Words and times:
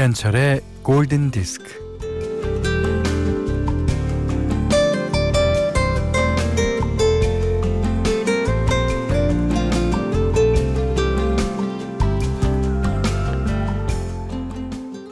김현철의 0.00 0.62
골든 0.82 1.30
디스크. 1.30 1.78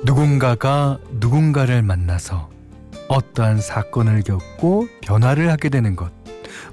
누군가가 0.07 0.99
누군가를 1.21 1.83
만나서 1.83 2.49
어떠한 3.09 3.61
사건을 3.61 4.23
겪고 4.23 4.89
변화를 5.03 5.51
하게 5.51 5.69
되는 5.69 5.97
것. 5.97 6.11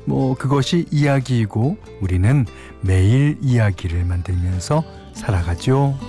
뭐 0.05 0.35
그것이 0.35 0.85
이야기이고 0.89 1.77
우리는 1.99 2.45
매일 2.79 3.37
이야기를 3.41 4.05
만들면서 4.05 4.85
살아가죠. 5.13 5.99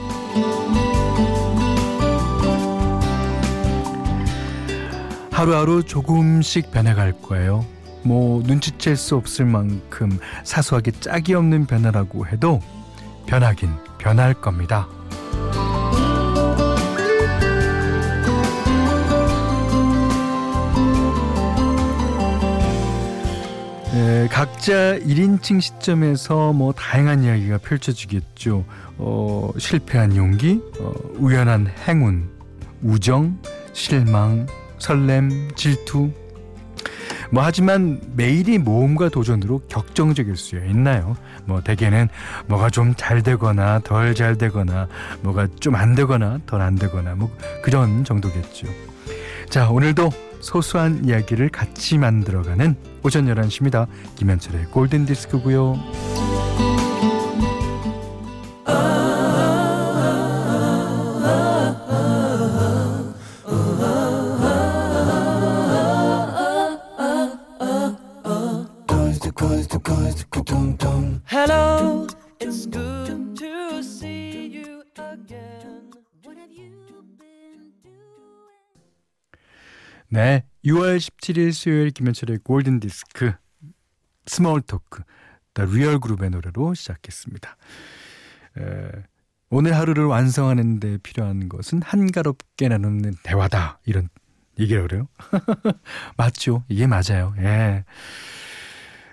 하루하루 5.36 5.82
조금씩 5.82 6.70
변해갈 6.70 7.12
거예요. 7.12 7.66
뭐 8.02 8.42
눈치챌 8.42 8.94
수 8.94 9.16
없을 9.16 9.44
만큼 9.44 10.18
사소하게 10.44 10.92
짝이 10.92 11.34
없는 11.34 11.66
변화라고 11.66 12.26
해도 12.26 12.62
변하긴 13.26 13.68
변할 13.98 14.32
겁니다. 14.32 14.88
에, 23.94 24.28
각자 24.28 24.98
1인칭 25.00 25.60
시점에서 25.60 26.54
뭐 26.54 26.72
다양한 26.72 27.24
이야기가 27.24 27.58
펼쳐지겠죠. 27.58 28.64
어, 28.96 29.50
실패한 29.58 30.16
용기, 30.16 30.62
어, 30.80 30.94
우연한 31.18 31.70
행운, 31.86 32.30
우정, 32.82 33.38
실망, 33.74 34.46
설렘, 34.78 35.50
질투. 35.54 36.10
뭐 37.30 37.42
하지만 37.42 38.00
매일이 38.14 38.58
모험과 38.58 39.08
도전으로 39.08 39.62
격정적일 39.68 40.36
수 40.36 40.56
있나요? 40.56 41.16
뭐 41.44 41.60
대개는 41.60 42.08
뭐가 42.46 42.70
좀 42.70 42.94
잘 42.96 43.22
되거나 43.22 43.80
덜 43.80 44.14
잘 44.14 44.38
되거나 44.38 44.86
뭐가 45.22 45.48
좀 45.58 45.74
안 45.74 45.94
되거나 45.96 46.38
덜 46.46 46.60
안 46.62 46.76
되거나 46.76 47.14
뭐 47.16 47.30
그런 47.62 48.04
정도겠죠. 48.04 48.68
자, 49.50 49.68
오늘도 49.70 50.10
소소한 50.40 51.04
이야기를 51.04 51.48
같이 51.48 51.98
만들어가는 51.98 52.76
오전 53.02 53.26
11시입니다. 53.26 53.86
김현철의 54.16 54.66
골든 54.66 55.06
디스크고요. 55.06 56.25
네, 80.08 80.44
6월 80.64 80.98
17일 80.98 81.52
수요일 81.52 81.90
김현철의 81.90 82.38
골든 82.44 82.80
디스크 82.80 83.32
Small 84.26 84.62
Talk 84.62 85.02
The 85.52 85.64
Real 85.64 85.98
Group의 85.98 86.30
노래로 86.30 86.74
시작했습니다. 86.74 87.56
에, 88.58 88.90
오늘 89.50 89.74
하루를 89.74 90.04
완성하는 90.04 90.80
데 90.80 90.98
필요한 90.98 91.48
것은 91.48 91.82
한가롭게 91.82 92.68
나누는 92.68 93.14
대화다. 93.22 93.80
이런 93.84 94.08
얘기를 94.58 94.82
그래요. 94.82 95.08
맞죠? 96.16 96.64
이게 96.68 96.86
맞아요. 96.86 97.34
예. 97.38 97.84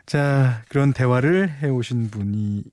자, 0.05 0.63
그런 0.69 0.93
대화를 0.93 1.49
해 1.49 1.69
오신 1.69 2.09
분이 2.09 2.63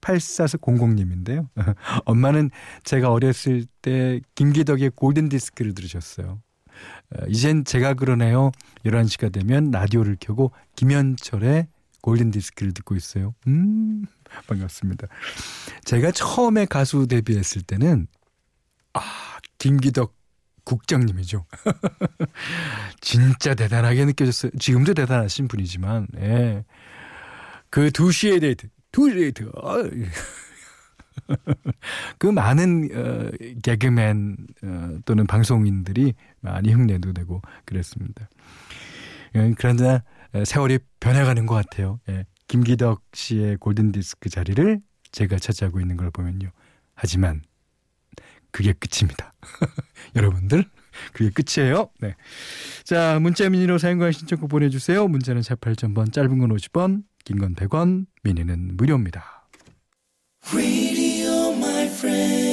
8400님인데요. 0.00 1.48
엄마는 2.06 2.50
제가 2.84 3.12
어렸을 3.12 3.66
때 3.82 4.20
김기덕의 4.34 4.90
골든 4.96 5.28
디스크를 5.28 5.74
들으셨어요. 5.74 6.40
어, 7.14 7.24
이젠 7.28 7.64
제가 7.64 7.94
그러네요. 7.94 8.52
11시가 8.84 9.32
되면 9.32 9.70
라디오를 9.70 10.16
켜고 10.20 10.52
김현철의 10.76 11.68
골든 12.02 12.30
디스크를 12.30 12.72
듣고 12.72 12.96
있어요. 12.96 13.34
음, 13.46 14.04
반갑습니다. 14.46 15.06
제가 15.84 16.12
처음에 16.12 16.64
가수 16.64 17.06
데뷔했을 17.06 17.62
때는 17.62 18.06
아, 18.94 19.02
김기덕 19.58 20.16
국장님이죠. 20.64 21.46
진짜 23.00 23.54
대단하게 23.54 24.04
느껴졌어요. 24.06 24.52
지금도 24.58 24.94
대단하신 24.94 25.48
분이지만, 25.48 26.06
예. 26.18 26.64
그 27.70 27.90
2시에 27.90 28.40
데이트, 28.40 28.68
2시 28.92 29.14
데이트. 29.14 29.50
그 32.18 32.26
많은 32.26 32.88
어, 32.94 33.30
개그맨 33.62 34.36
어, 34.62 34.98
또는 35.04 35.26
방송인들이 35.26 36.14
많이 36.40 36.72
흉내도 36.72 37.12
내고 37.12 37.42
그랬습니다. 37.64 38.28
예, 39.36 39.54
그러나 39.58 40.02
세월이 40.44 40.78
변해가는 41.00 41.46
것 41.46 41.54
같아요. 41.54 42.00
예, 42.08 42.24
김기덕 42.48 43.02
씨의 43.12 43.56
골든 43.58 43.92
디스크 43.92 44.28
자리를 44.28 44.80
제가 45.12 45.38
차지하고 45.38 45.80
있는 45.80 45.96
걸 45.96 46.10
보면요. 46.10 46.50
하지만 46.94 47.42
그게 48.50 48.72
끝입니다. 48.72 49.32
여러분들 50.16 50.64
그게 51.12 51.30
끝이에요. 51.30 51.90
네. 52.00 52.16
자, 52.84 53.18
문자 53.20 53.48
미니로 53.48 53.78
사용과 53.78 54.10
신청곡 54.10 54.50
보내주세요. 54.50 55.06
문자는 55.06 55.42
48,000번, 55.42 56.12
짧은 56.12 56.38
건 56.38 56.50
50원, 56.50 57.04
긴 57.24 57.38
건 57.38 57.54
100원, 57.54 58.06
미니는 58.24 58.76
무료입니다. 58.76 59.48
friend. 62.00 62.49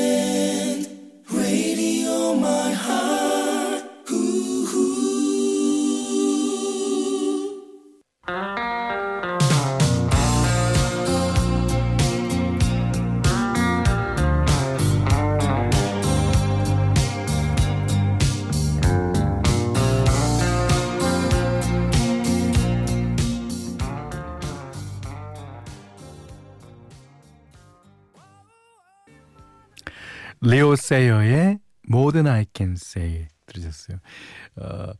레오 30.58 30.76
세이어의 30.76 31.60
Than 31.88 32.26
I 32.26 32.46
Can 32.52 32.72
Say 32.72 33.28
들으셨어요. 33.46 34.00
어, 34.56 34.92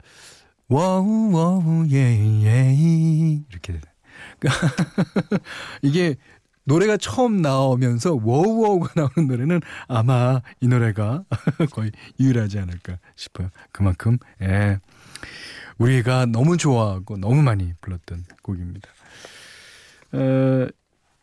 whoa 0.68 1.32
whoa 1.34 1.88
yeah 1.90 2.67
yeah 2.67 3.44
이렇게 3.50 3.74
되네. 3.74 3.82
이게 5.82 6.16
노래가 6.64 6.98
처음 6.98 7.42
나오면서 7.42 8.20
whoa 8.24 8.62
whoa가 8.62 8.92
나오는 8.96 9.28
노래는 9.28 9.62
아마 9.88 10.42
이 10.62 10.68
노래가 10.68 11.24
거의 11.74 11.92
유일하지 12.20 12.60
않을까 12.60 13.00
싶어요. 13.16 13.50
그만큼 13.72 14.20
예. 14.44 14.78
우리가 15.80 16.28
너무 16.28 16.58
좋아하고 16.58 17.18
너무 17.18 17.42
많이 17.42 17.74
불렀던 17.82 18.26
곡입니다. 18.44 18.90
어, 20.12 20.68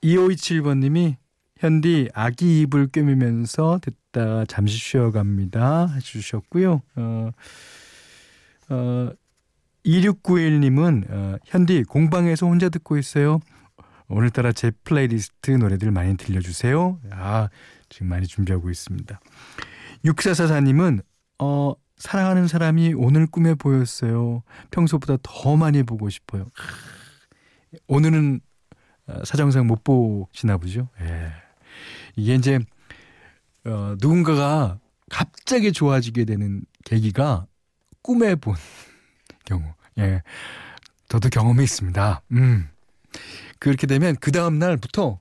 2527번님이 0.03 1.19
현디 1.65 2.11
아기 2.13 2.61
입을 2.61 2.89
꿰매면서 2.89 3.81
듣다 3.81 4.45
잠시 4.45 4.77
쉬어갑니다 4.77 5.95
해주셨고요. 5.95 6.83
어, 6.97 7.31
어, 8.69 9.11
2691님은 9.87 11.11
어, 11.11 11.39
현디 11.47 11.85
공방에서 11.85 12.47
혼자 12.47 12.69
듣고 12.69 12.99
있어요. 12.99 13.41
오늘따라 14.09 14.53
제 14.53 14.73
플레이리스트 14.85 15.53
노래들 15.53 15.91
많이 15.91 16.19
들려주세요. 16.19 17.01
아 17.13 17.49
지금 17.89 18.09
많이 18.09 18.27
준비하고 18.27 18.69
있습니다. 18.69 19.19
6444님은 20.05 21.03
어, 21.39 21.73
사랑하는 21.97 22.47
사람이 22.47 22.93
오늘 22.93 23.27
꿈에 23.27 23.55
보였어요. 23.55 24.43
평소보다 24.71 25.17
더 25.23 25.57
많이 25.57 25.83
보고 25.83 26.11
싶어요. 26.11 26.51
오늘은 27.87 28.41
어, 29.07 29.25
사정상 29.25 29.67
못 29.67 29.83
보시나 29.83 30.59
보죠. 30.59 30.91
예. 31.01 31.44
이게 32.17 32.35
이제 32.35 32.59
어, 33.65 33.95
누군가가 34.01 34.79
갑자기 35.11 35.73
좋아지게 35.73 36.25
되는 36.25 36.65
계기가 36.85 37.47
꿈에 38.03 38.35
본 38.35 38.55
경우. 39.45 39.63
예. 39.99 40.23
저도 41.09 41.29
경험이 41.29 41.65
있습니다. 41.65 42.23
음. 42.33 42.69
그렇게 43.59 43.87
되면 43.87 44.17
그 44.21 44.33
다음 44.33 44.59
날부터 44.59 45.21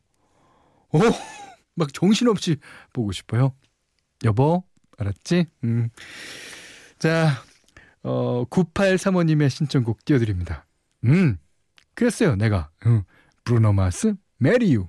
어, 0.90 1.00
막 1.76 1.94
정신없이 1.94 2.58
보고 2.92 3.12
싶어요. 3.12 3.54
여보, 4.24 4.64
알았지? 4.98 5.48
음. 5.64 5.90
자, 7.00 7.44
어, 8.04 8.46
9835님의 8.46 9.50
신청곡 9.50 10.06
띄워드립니다. 10.06 10.66
음, 11.06 11.38
그랬어요, 11.96 12.36
내가. 12.36 12.70
음, 12.86 13.04
브루노 13.44 13.74
마스, 13.74 14.16
메리유. 14.38 14.88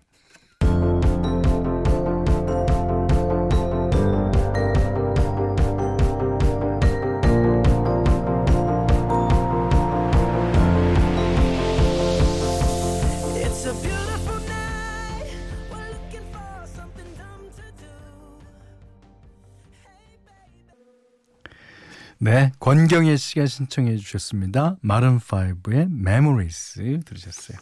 네, 22.24 22.50
권경혜 22.58 23.18
씨가 23.18 23.44
신청해 23.44 23.98
주셨습니다. 23.98 24.76
마른5의 24.82 25.90
Memories 25.92 27.00
들으셨어요. 27.04 27.58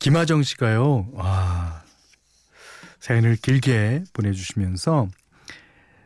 김하정 0.00 0.42
씨가요, 0.42 1.06
와, 1.12 1.84
사연을 2.98 3.36
길게 3.36 4.02
보내주시면서 4.12 5.06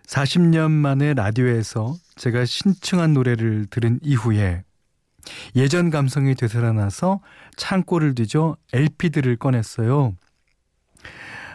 40년 0.09 0.71
만에 0.71 1.15
라디오에서 1.15 1.97
제가 2.17 2.45
신청한 2.45 3.15
노래를 3.15 3.69
들은 3.71 3.99
이후에 4.03 4.63
예전 5.57 5.89
감성이 5.89 6.35
되살아나서 6.35 7.23
창고를 7.57 8.15
뒤져 8.15 8.59
LP들을 8.75 9.37
꺼냈어요. 9.39 10.15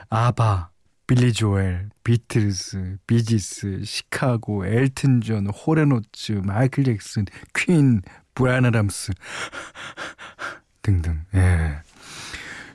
아바, 0.10 0.72
빌리 1.08 1.34
조엘, 1.34 1.90
비틀스, 2.04 2.98
비지스, 3.06 3.84
시카고, 3.84 4.66
엘튼 4.66 5.22
존, 5.22 5.48
홀 5.48 5.73
앤 5.73 5.99
오츠, 5.99 6.42
마이클 6.44 6.84
잭슨, 6.84 7.26
퀸, 7.54 8.02
아담스 8.38 9.14
등등. 10.82 11.22
예. 11.36 11.78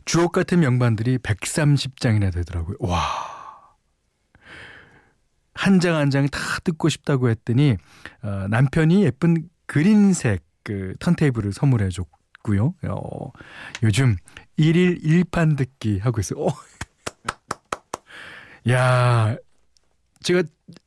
주옥 0.05 0.33
같은 0.33 0.61
명반들이 0.61 1.19
130장이나 1.19 2.33
되더라고요. 2.33 2.77
와. 2.81 3.01
한 5.55 5.79
장 5.81 5.95
한 5.97 6.09
장 6.11 6.27
다 6.31 6.39
듣고 6.65 6.89
싶다고 6.89 7.29
했더니 7.29 7.77
어, 8.23 8.47
남편이 8.49 9.05
예쁜 9.05 9.49
그린색 9.67 10.43
그 10.65 10.95
턴테이블을 11.01 11.53
선물해 11.53 11.91
줬고요. 11.91 12.75
어, 12.89 13.31
요즘 13.83 14.17
1일 14.59 15.03
1판 15.05 15.59
듣기 15.59 15.99
하고 15.99 16.21
있어요. 16.21 16.45
어. 16.47 16.49
야, 18.69 19.37
제가 20.23 20.43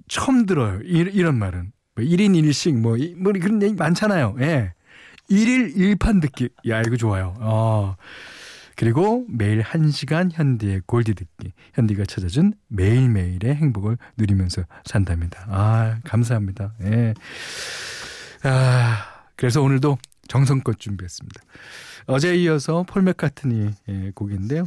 처음 0.07 0.45
들어요. 0.45 0.79
이, 0.83 0.99
이런 1.13 1.37
말은. 1.37 1.71
뭐 1.95 2.03
1인 2.05 2.31
1식 2.41 2.75
뭐, 2.77 2.97
이- 2.97 3.15
뭐 3.15 3.31
그런 3.33 3.61
얘기 3.61 3.73
많잖아요. 3.75 4.35
예. 4.39 4.73
1일 5.29 5.75
1판 5.97 6.21
듣기. 6.21 6.49
야, 6.69 6.81
이거 6.81 6.95
좋아요. 6.97 7.35
어. 7.39 7.95
그리고 8.75 9.25
매일 9.29 9.61
1시간 9.61 10.29
현디의 10.31 10.81
골디 10.87 11.13
듣기. 11.13 11.53
현디가 11.73 12.05
찾아준 12.05 12.53
매일매일의 12.69 13.55
행복을 13.55 13.97
누리면서 14.17 14.63
산답니다. 14.85 15.45
아, 15.49 15.99
감사합니다. 16.03 16.73
예. 16.83 17.13
아, 18.43 19.05
그래서 19.35 19.61
오늘도 19.61 19.97
정성껏 20.27 20.79
준비했습니다. 20.79 21.41
어제 22.07 22.35
이어서 22.35 22.83
폴 22.87 23.03
맥카트니 23.03 23.69
의 23.87 24.11
곡인데요. 24.13 24.65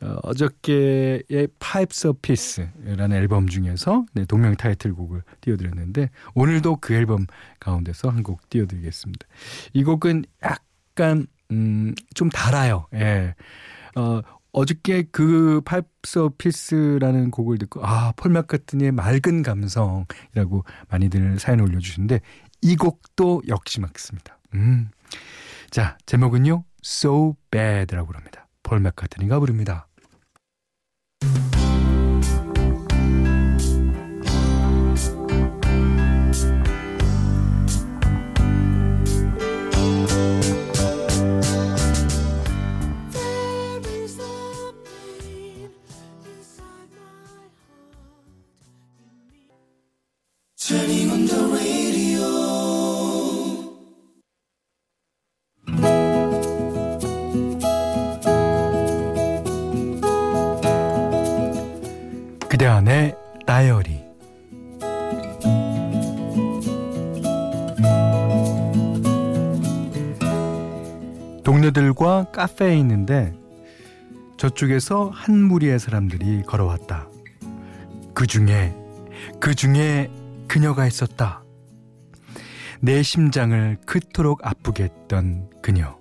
어, 0.00 0.16
어저께의 0.22 1.48
Pipes 1.58 2.06
of 2.06 2.18
Peace라는 2.20 3.12
앨범 3.16 3.48
중에서 3.48 4.04
네, 4.12 4.24
동명 4.24 4.54
타이틀곡을 4.56 5.22
띄워드렸는데 5.40 6.10
오늘도 6.34 6.78
그 6.80 6.94
앨범 6.94 7.26
가운데서 7.60 8.08
한 8.10 8.22
곡 8.22 8.48
띄워드리겠습니다. 8.50 9.26
이 9.72 9.84
곡은 9.84 10.24
약간 10.42 11.26
음, 11.50 11.94
좀 12.14 12.28
달아요. 12.30 12.86
예. 12.94 13.34
어, 13.96 14.20
어저께 14.52 15.04
그 15.12 15.60
Pipes 15.64 16.18
of 16.18 16.36
Peace라는 16.38 17.30
곡을 17.30 17.58
듣고 17.58 17.84
아, 17.84 18.12
폴 18.16 18.32
맥카트니의 18.32 18.92
맑은 18.92 19.42
감성이라고 19.42 20.64
많이들 20.88 21.38
사연을 21.38 21.64
올려주시는데 21.64 22.20
이 22.62 22.76
곡도 22.76 23.42
역시 23.48 23.80
맞습니다. 23.80 24.38
음. 24.54 24.90
자, 25.70 25.98
제목은요. 26.06 26.64
So 26.84 27.36
Bad라고 27.50 28.14
합니다. 28.14 28.43
폴 28.74 28.80
맥카트니가 28.80 29.38
부릅니다. 29.38 29.86
안의 62.94 63.16
다이어리 63.44 64.04
동료들과 71.42 72.30
카페에 72.30 72.78
있는데 72.78 73.34
저쪽에서 74.36 75.10
한 75.12 75.42
무리의 75.42 75.80
사람들이 75.80 76.42
걸어왔다. 76.42 77.08
그 78.14 78.28
중에 78.28 78.72
그 79.40 79.56
중에 79.56 80.08
그녀가 80.46 80.86
있었다. 80.86 81.42
내 82.80 83.02
심장을 83.02 83.76
그토록 83.86 84.46
아프게 84.46 84.84
했던 84.84 85.50
그녀. 85.60 85.98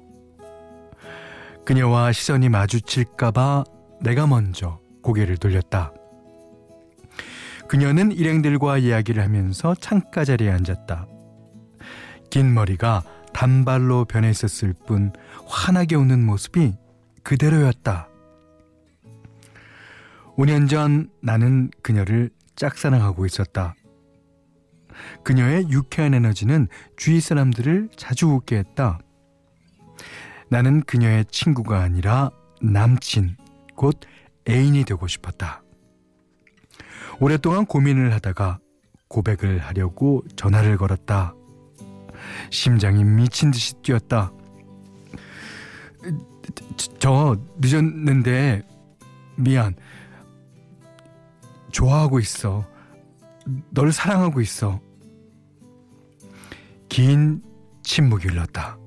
그녀와 1.66 2.12
시선이 2.12 2.50
마주칠까봐 2.50 3.64
내가 4.02 4.28
먼저 4.28 4.80
고개를 5.02 5.38
돌렸다. 5.38 5.94
그녀는 7.68 8.12
일행들과 8.12 8.78
이야기를 8.78 9.24
하면서 9.24 9.76
창가 9.76 10.26
자리에 10.26 10.52
앉았다. 10.52 11.08
긴 12.30 12.54
머리가 12.54 13.04
단발로 13.34 14.06
변해 14.06 14.30
있었을 14.30 14.74
뿐 14.86 15.12
환하게 15.48 15.96
웃는 15.96 16.26
모습이 16.26 16.74
그대로였다. 17.24 18.08
5년 20.38 20.70
전 20.70 21.10
나는 21.22 21.70
그녀를 21.82 22.30
짝사랑하고 22.56 23.26
있었다. 23.26 23.76
그녀의 25.24 25.70
유쾌한 25.70 26.14
에너지는 26.14 26.68
주위 26.98 27.20
사람들을 27.20 27.90
자주 27.96 28.28
웃게 28.28 28.58
했다. 28.58 29.00
나는 30.50 30.82
그녀의 30.84 31.26
친구가 31.26 31.82
아니라 31.82 32.30
남친, 32.62 33.38
곧 33.76 34.00
애인이 34.48 34.86
되고 34.86 35.08
싶었다. 35.08 35.63
오랫동안 37.20 37.66
고민을 37.66 38.14
하다가 38.14 38.60
고백을 39.08 39.60
하려고 39.60 40.24
전화를 40.36 40.78
걸었다. 40.78 41.34
심장이 42.50 43.04
미친 43.04 43.52
듯이 43.52 43.76
뛰었다. 43.82 44.32
저, 46.78 46.88
저 47.00 47.38
늦었는데 47.58 48.64
미안. 49.36 49.76
좋아하고 51.72 52.20
있어. 52.20 52.66
널 53.72 53.92
사랑하고 53.92 54.42
있어. 54.42 54.80
긴 56.88 57.42
침묵이 57.84 58.28
흘렀다. 58.28 58.78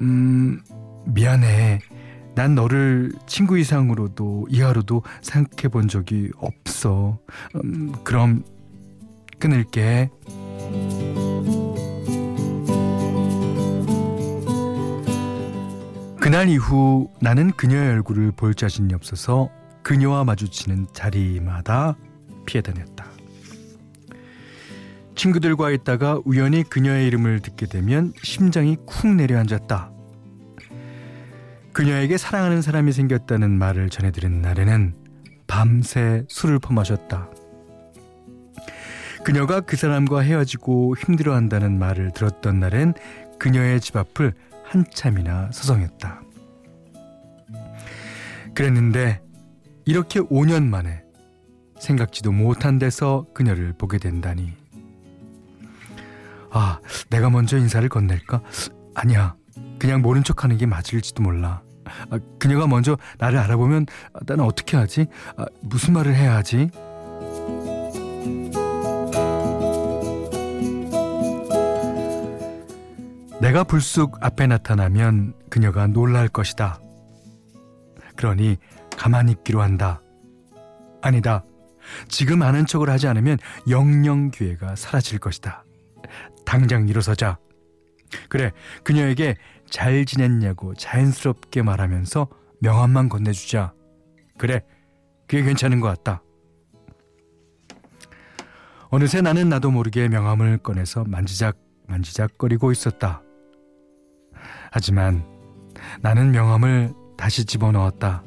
음, 0.00 0.60
미안해. 1.06 1.80
난 2.40 2.54
너를 2.54 3.12
친구 3.26 3.58
이상으로도 3.58 4.46
이하로도 4.48 5.02
생각해 5.20 5.68
본 5.68 5.88
적이 5.88 6.30
없어. 6.38 7.18
음, 7.62 7.92
그럼 8.02 8.44
끊을게. 9.38 10.08
그날 16.18 16.48
이후 16.48 17.10
나는 17.20 17.50
그녀의 17.50 17.90
얼굴을 17.90 18.32
볼 18.32 18.54
자신이 18.54 18.94
없어서 18.94 19.50
그녀와 19.82 20.24
마주치는 20.24 20.86
자리마다 20.94 21.94
피해 22.46 22.62
다녔다. 22.62 23.04
친구들과 25.14 25.72
있다가 25.72 26.20
우연히 26.24 26.62
그녀의 26.62 27.06
이름을 27.06 27.40
듣게 27.40 27.66
되면 27.66 28.14
심장이 28.22 28.78
쿵 28.86 29.18
내려앉았다. 29.18 29.99
그녀에게 31.72 32.16
사랑하는 32.16 32.62
사람이 32.62 32.92
생겼다는 32.92 33.50
말을 33.50 33.90
전해들은 33.90 34.42
날에는 34.42 34.94
밤새 35.46 36.24
술을 36.28 36.58
퍼마셨다. 36.58 37.28
그녀가 39.24 39.60
그 39.60 39.76
사람과 39.76 40.20
헤어지고 40.20 40.96
힘들어한다는 40.96 41.78
말을 41.78 42.12
들었던 42.12 42.58
날엔 42.58 42.94
그녀의 43.38 43.80
집 43.80 43.96
앞을 43.96 44.34
한참이나 44.64 45.50
서성였다. 45.52 46.22
그랬는데 48.54 49.20
이렇게 49.84 50.20
5년 50.20 50.64
만에 50.66 51.02
생각지도 51.78 52.32
못한 52.32 52.78
데서 52.78 53.26
그녀를 53.34 53.72
보게 53.72 53.98
된다니. 53.98 54.52
아, 56.52 56.80
내가 57.10 57.30
먼저 57.30 57.56
인사를 57.56 57.88
건넬까? 57.88 58.42
아니야. 58.94 59.39
그냥 59.80 60.02
모른 60.02 60.22
척 60.22 60.44
하는 60.44 60.58
게 60.58 60.66
맞을지도 60.66 61.22
몰라. 61.22 61.62
아, 62.10 62.18
그녀가 62.38 62.66
먼저 62.66 62.96
나를 63.18 63.38
알아보면 63.38 63.86
아, 64.12 64.20
나는 64.26 64.44
어떻게 64.44 64.76
하지? 64.76 65.06
아, 65.36 65.46
무슨 65.62 65.94
말을 65.94 66.14
해야 66.14 66.36
하지? 66.36 66.70
내가 73.40 73.64
불쑥 73.64 74.18
앞에 74.20 74.46
나타나면 74.46 75.32
그녀가 75.48 75.86
놀랄 75.86 76.28
것이다. 76.28 76.78
그러니 78.16 78.58
가만히 78.98 79.32
있기로 79.32 79.62
한다. 79.62 80.02
아니다. 81.00 81.42
지금 82.08 82.42
아는 82.42 82.66
척을 82.66 82.90
하지 82.90 83.08
않으면 83.08 83.38
영영 83.70 84.30
기회가 84.30 84.76
사라질 84.76 85.18
것이다. 85.18 85.64
당장 86.44 86.86
일어서자. 86.86 87.38
그래, 88.28 88.50
그녀에게 88.82 89.36
잘 89.70 90.04
지냈냐고 90.04 90.74
자연스럽게 90.74 91.62
말하면서 91.62 92.28
명함만 92.60 93.08
건네주자. 93.08 93.72
그래, 94.36 94.62
그게 95.26 95.42
괜찮은 95.42 95.80
것 95.80 95.88
같다. 95.88 96.22
어느새 98.90 99.20
나는 99.20 99.48
나도 99.48 99.70
모르게 99.70 100.08
명함을 100.08 100.58
꺼내서 100.58 101.04
만지작 101.04 101.56
만지작거리고 101.86 102.72
있었다. 102.72 103.22
하지만 104.72 105.24
나는 106.00 106.32
명함을 106.32 106.92
다시 107.16 107.44
집어넣었다. 107.44 108.24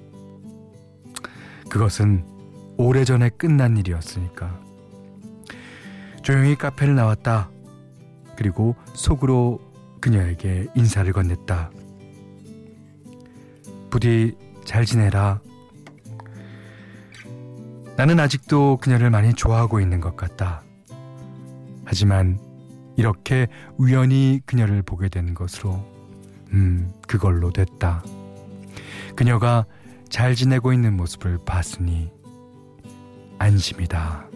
그것은 1.69 2.25
오래전에 2.77 3.29
끝난 3.29 3.77
일이었으니까. 3.77 4.59
조용히 6.21 6.55
카페를 6.55 6.95
나왔다. 6.95 7.49
그리고 8.37 8.75
속으로 8.93 9.72
그녀에게 10.03 10.67
인사를 10.75 11.13
건넸다. 11.13 11.69
부디 13.89 14.35
잘 14.65 14.83
지내라. 14.83 15.39
나는 17.95 18.19
아직도 18.19 18.79
그녀를 18.81 19.09
많이 19.09 19.33
좋아하고 19.33 19.79
있는 19.79 20.01
것 20.01 20.17
같다. 20.17 20.61
하지만 21.85 22.37
이렇게 22.97 23.47
우연히 23.77 24.41
그녀를 24.45 24.81
보게 24.81 25.07
된 25.07 25.33
것으로, 25.33 25.81
음, 26.51 26.91
그걸로 27.07 27.51
됐다. 27.51 28.03
그녀가 29.15 29.65
잘 30.09 30.35
지내고 30.35 30.73
있는 30.73 30.97
모습을 30.97 31.39
봤으니 31.45 32.11
안심이다. 33.39 34.27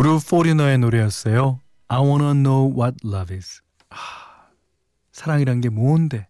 그룹 0.00 0.26
포리너의 0.26 0.78
노래였어요. 0.78 1.60
I 1.88 2.00
wanna 2.00 2.32
know 2.32 2.74
what 2.74 2.96
love 3.06 3.36
is. 3.36 3.60
아, 3.90 3.96
사랑이란 5.12 5.60
게 5.60 5.68
뭔데? 5.68 6.26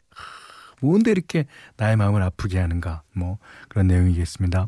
뭔데 0.82 1.12
이렇게 1.12 1.44
나의 1.76 1.96
마음을 1.96 2.20
아프게 2.20 2.58
하는가? 2.58 3.04
뭐 3.14 3.38
그런 3.68 3.86
내용이겠습니다. 3.86 4.66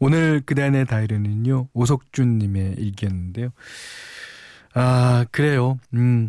오늘 0.00 0.42
그단의 0.44 0.84
다이리는요 0.84 1.68
오석준 1.72 2.36
님의 2.36 2.74
일기였는데요. 2.76 3.48
아 4.74 5.24
그래요. 5.30 5.78
음 5.94 6.28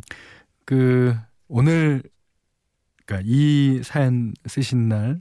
그 0.63 1.13
오늘 1.49 2.03
그러니까 3.05 3.27
이 3.29 3.81
사연 3.83 4.33
쓰신 4.45 4.87
날 4.87 5.19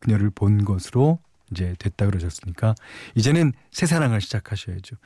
그녀를 0.00 0.30
본 0.30 0.64
것으로 0.64 1.18
이제 1.50 1.74
됐다 1.78 2.06
그러셨으니까 2.06 2.74
이제는 3.14 3.52
새 3.70 3.86
사랑을 3.86 4.20
시작하셔야죠. 4.20 4.96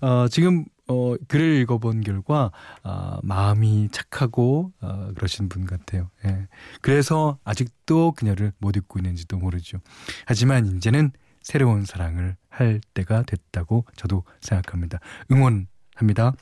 어, 0.00 0.28
지금 0.28 0.64
어, 0.86 1.14
글을 1.28 1.60
읽어본 1.60 2.02
결과 2.02 2.50
어, 2.82 3.18
마음이 3.22 3.88
착하고 3.90 4.72
어, 4.80 5.12
그러신 5.14 5.48
분 5.48 5.66
같아요. 5.66 6.10
예. 6.26 6.46
그래서 6.82 7.38
아직도 7.44 8.12
그녀를 8.12 8.52
못 8.58 8.76
잊고 8.76 8.98
있는지도 8.98 9.38
모르죠. 9.38 9.78
하지만 10.26 10.66
이제는 10.66 11.12
새로운 11.42 11.84
사랑을 11.84 12.36
할 12.48 12.80
때가 12.94 13.22
됐다고 13.22 13.84
저도 13.96 14.24
생각합니다. 14.40 14.98
응원 15.30 15.66
합니다. 15.94 16.32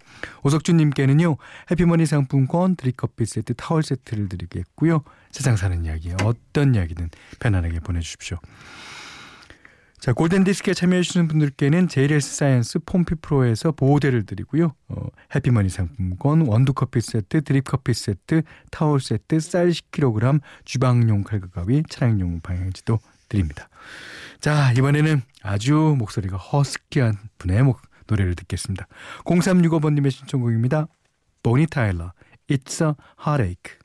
오석준님께는요 0.45 1.37
해피머니 1.71 2.07
상품권 2.07 2.77
드립커피 2.77 3.27
세트 3.27 3.55
타월 3.55 3.83
세트를 3.83 4.29
드리겠고요. 4.29 5.03
세상 5.31 5.57
사는 5.57 5.85
이야기 5.85 6.13
어떤 6.23 6.75
이야기든 6.75 7.11
편안하게 7.39 7.81
보내주십시오. 7.81 8.39
자, 10.03 10.13
골든디스크에 10.13 10.75
참여해주시는 10.75 11.29
분들께는 11.29 11.87
JLS 11.87 12.35
사이언스 12.35 12.81
폼피 12.87 13.15
프로에서 13.23 13.71
보호대를 13.71 14.27
드리고요. 14.27 14.75
어, 14.89 15.07
해피머니 15.33 15.69
상품권, 15.69 16.41
원두커피 16.41 17.01
세트, 17.01 17.45
드립커피 17.45 17.95
세트, 17.95 18.43
타월 18.73 18.99
세트, 18.99 19.39
쌀 19.39 19.69
10kg, 19.69 20.41
주방용 20.65 21.23
칼과 21.23 21.47
가위, 21.55 21.85
차량용 21.89 22.41
방향제도 22.41 22.99
드립니다. 23.29 23.69
자, 24.41 24.73
이번에는 24.73 25.23
아주 25.41 25.95
목소리가 25.97 26.37
허스키한 26.37 27.17
분의 27.39 27.63
목, 27.63 27.81
노래를 28.09 28.35
듣겠습니다. 28.35 28.89
0365번님의 29.25 30.11
신청곡입니다. 30.11 30.89
보니 31.45 31.67
타일러, 31.67 32.13
It's 32.51 32.85
a 32.85 32.95
Heartache. 33.25 33.79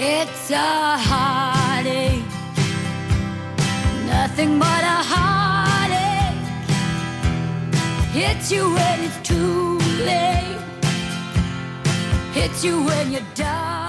It's 0.00 0.52
a 0.52 0.96
heartache, 0.96 2.22
nothing 4.06 4.56
but 4.60 4.84
a 4.84 5.02
heartache. 5.10 6.38
Hits 8.12 8.52
you 8.52 8.72
when 8.74 9.00
it's 9.00 9.18
too 9.28 9.78
late, 10.04 10.60
hits 12.32 12.62
you 12.62 12.80
when 12.84 13.10
you're 13.10 13.26
down. 13.34 13.87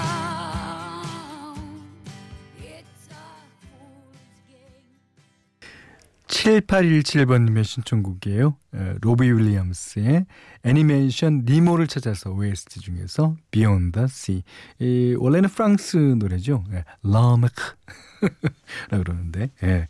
7817번님의 6.49 7.63
신청곡이에요. 7.63 8.55
에, 8.73 8.95
로비 9.01 9.31
윌리엄스의 9.31 10.25
애니메이션 10.63 11.43
니모를 11.45 11.87
찾아서 11.87 12.31
OST 12.31 12.79
중에서 12.81 13.35
Beyond 13.51 13.91
the 13.91 14.05
Sea. 14.05 14.43
이, 14.79 15.15
원래는 15.17 15.49
프랑스 15.49 15.97
노래죠. 15.97 16.63
예, 16.71 16.83
라메크. 17.03 17.75
라 18.89 18.97
그러는데 18.97 19.49
예. 19.63 19.87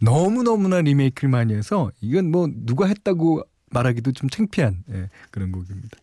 너무너무나 0.00 0.80
리메이크를 0.80 1.30
많이 1.30 1.54
해서 1.54 1.92
이건 2.00 2.30
뭐 2.30 2.48
누가 2.52 2.86
했다고 2.86 3.42
말하기도 3.70 4.12
좀 4.12 4.28
창피한 4.28 4.84
예, 4.90 5.10
그런 5.30 5.52
곡입니다. 5.52 5.98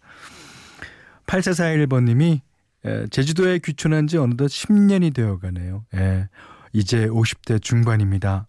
8441번님이 1.25 2.41
에, 2.85 3.07
제주도에 3.07 3.59
귀촌한 3.59 4.07
지 4.07 4.17
어느덧 4.17 4.45
10년이 4.45 5.13
되어 5.13 5.39
가네요. 5.39 5.83
예. 5.95 6.29
이제 6.75 7.08
50대 7.08 7.62
중반입니다. 7.62 8.48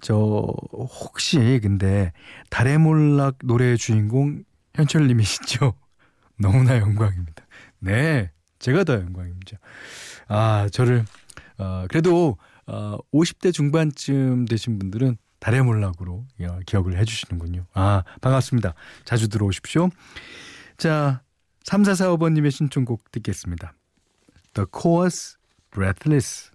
저 0.00 0.16
혹시 0.72 1.60
근데 1.62 2.12
달의 2.50 2.78
몰락 2.78 3.38
노래의 3.44 3.78
주인공 3.78 4.42
현철 4.74 5.06
님이시죠? 5.06 5.74
너무나 6.36 6.78
영광입니다. 6.78 7.44
네, 7.78 8.32
제가 8.58 8.82
더 8.82 8.94
영광입니다. 8.94 9.58
아, 10.26 10.68
저를 10.72 11.04
어, 11.58 11.86
그래도 11.88 12.38
어, 12.66 12.98
50대 13.12 13.52
중반쯤 13.52 14.46
되신 14.46 14.78
분들은 14.80 15.16
달의 15.38 15.62
몰락으로 15.62 16.26
어, 16.40 16.58
기억을 16.66 16.98
해 16.98 17.04
주시는군요. 17.04 17.66
아, 17.72 18.02
반갑습니다. 18.20 18.74
자주 19.04 19.28
들어오십시오. 19.28 19.90
자, 20.76 21.22
3445번님의 21.66 22.50
신청곡 22.50 23.12
듣겠습니다. 23.12 23.74
The 24.54 24.66
Chorus 24.76 25.36
Breathless. 25.70 26.49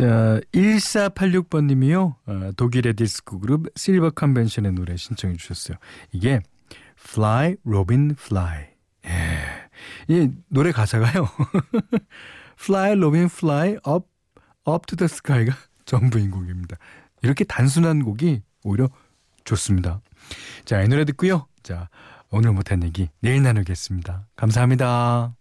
자, 0.00 0.40
1486번 0.54 1.66
님이요. 1.66 2.16
어, 2.24 2.50
독일의 2.56 2.94
디스코 2.94 3.38
그룹 3.38 3.66
실버 3.76 4.10
컨벤션의 4.10 4.72
노래 4.72 4.96
신청해 4.96 5.36
주셨어요. 5.36 5.76
이게 6.12 6.40
Fly, 6.98 7.56
Robin, 7.66 8.16
Fly. 8.18 8.66
예. 9.04 9.40
이 10.08 10.30
노래 10.48 10.72
가사가요. 10.72 11.28
Fly, 12.58 12.92
Robin, 12.92 13.24
Fly, 13.26 13.72
up, 13.86 14.06
up 14.66 14.86
to 14.86 14.96
the 14.96 15.04
sky가 15.04 15.54
전부인 15.84 16.30
곡입니다. 16.30 16.78
이렇게 17.20 17.44
단순한 17.44 18.02
곡이 18.02 18.40
오히려 18.64 18.88
좋습니다. 19.44 20.00
자, 20.64 20.80
이 20.82 20.88
노래 20.88 21.04
듣고요. 21.04 21.46
자, 21.62 21.90
오늘 22.30 22.52
못한 22.52 22.82
얘기 22.84 23.10
내일 23.20 23.42
나누겠습니다. 23.42 24.28
감사합니다. 24.34 25.34